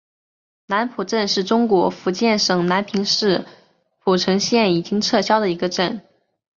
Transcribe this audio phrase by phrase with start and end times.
[0.65, 3.45] 南浦镇是中国福建省南平市
[3.99, 6.01] 浦城县已经撤销的一个镇。